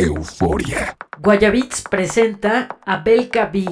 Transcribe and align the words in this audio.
Euforia. 0.00 0.96
Guayabits 1.18 1.82
presenta 1.88 2.68
a 2.84 2.96
Belka 2.98 3.46
B. 3.46 3.64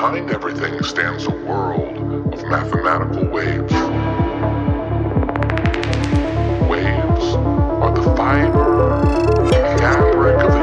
behind 0.00 0.30
everything 0.30 0.80
stands 0.84 1.26
a 1.26 1.30
world 1.30 2.32
of 2.32 2.44
mathematical 2.44 3.26
waves. 3.26 3.72
Waves 6.70 7.34
are 7.82 7.92
the 7.92 8.14
fiber 8.16 8.92
and 9.52 9.80
fabric 9.80 10.36
of 10.36 10.57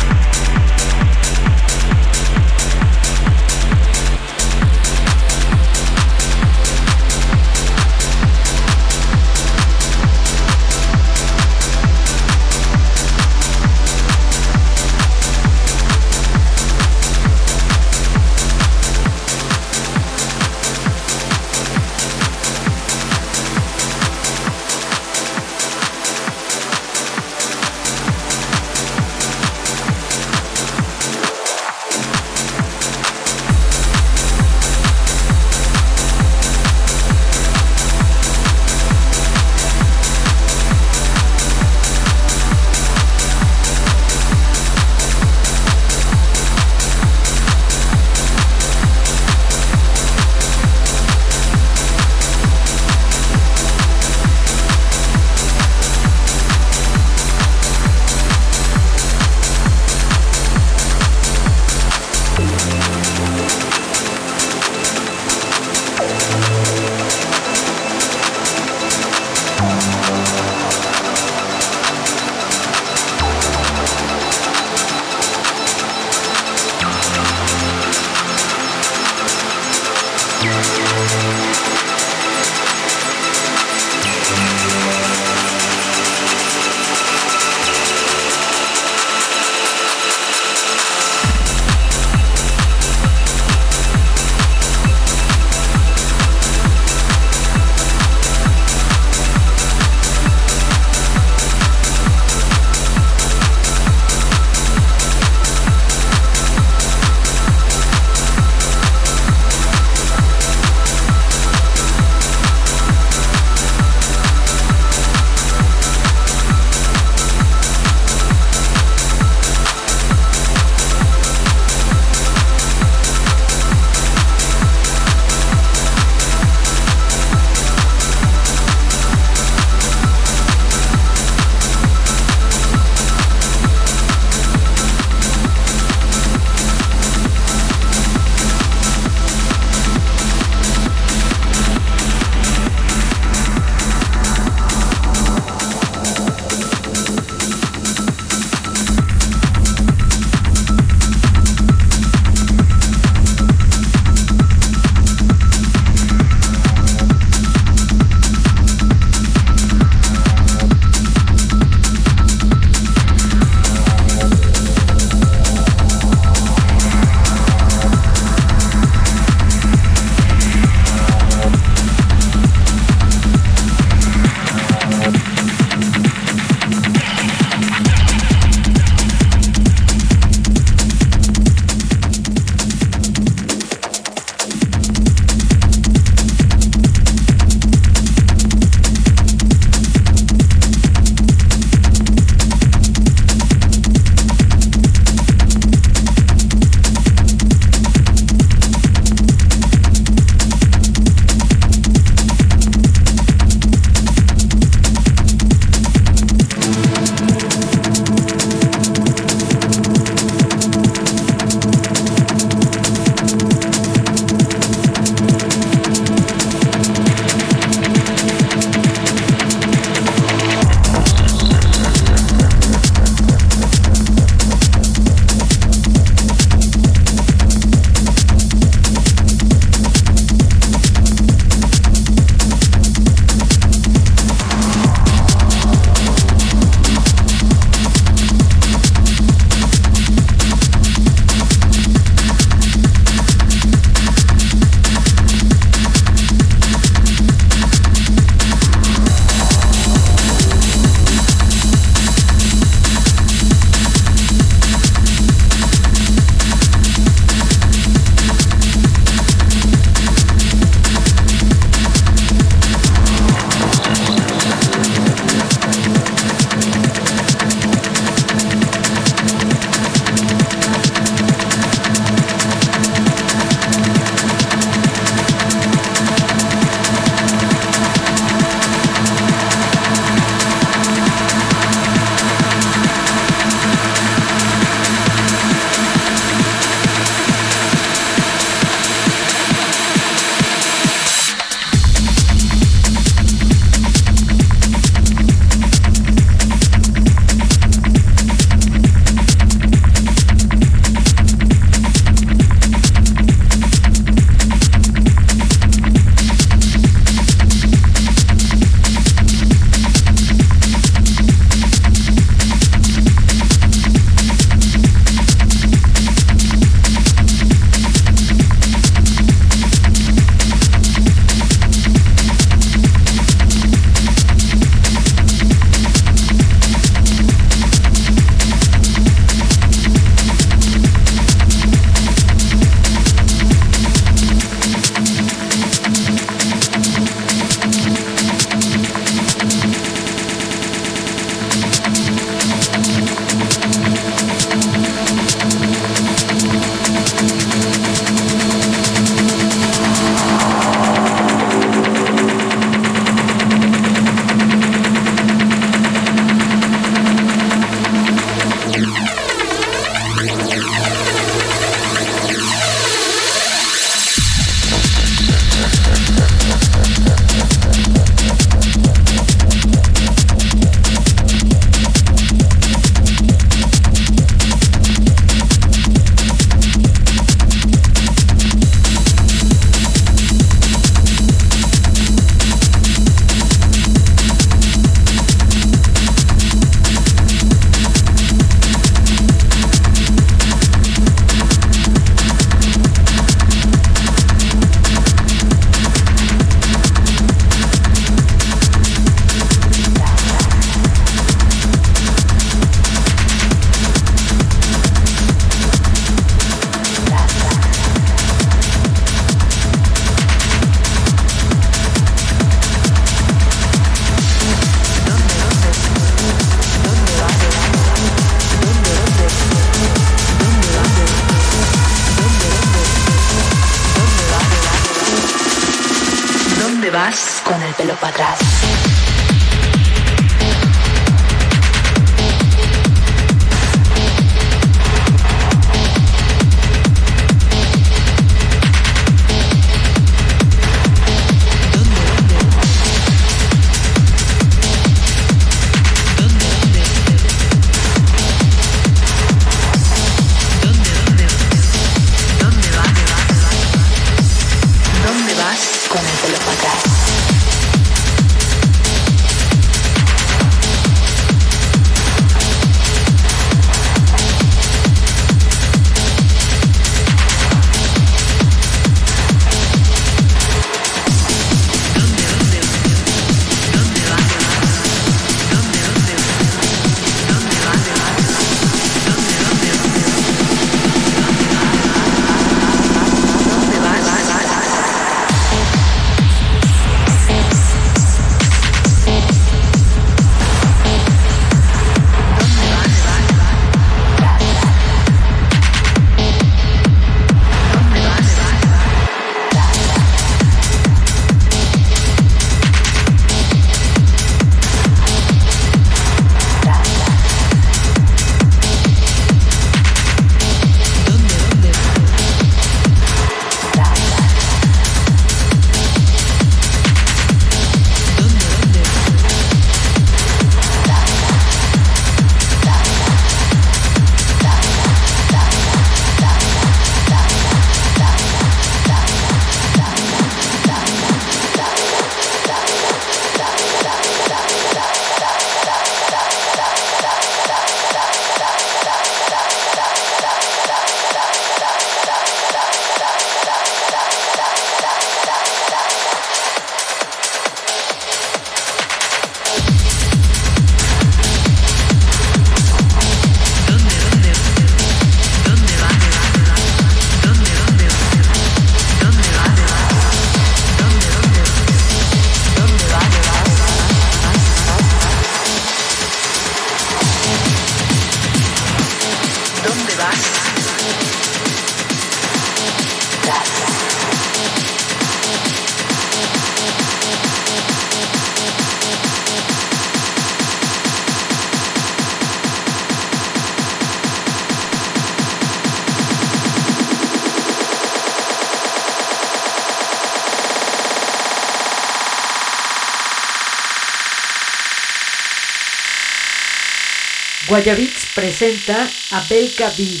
Guayabits 597.60 598.06
presenta 598.14 598.88
a 599.10 599.20
Belka 599.28 599.70
B. 599.76 600.00